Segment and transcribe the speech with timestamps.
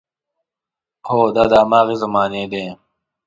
[1.09, 2.65] هو، دا د هماغې زمانې دی.